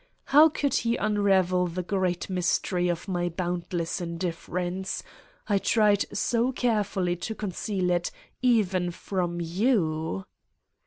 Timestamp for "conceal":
7.35-7.91